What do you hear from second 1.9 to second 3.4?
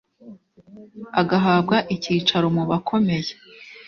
icyicaro mu bakomeye